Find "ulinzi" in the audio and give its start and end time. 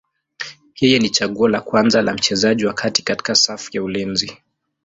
3.83-4.37